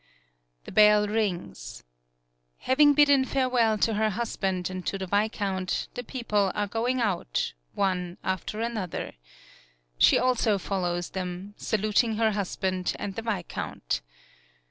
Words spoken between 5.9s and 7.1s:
the people are going